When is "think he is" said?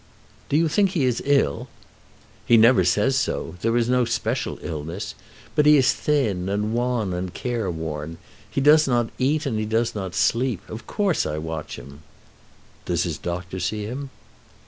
0.67-1.21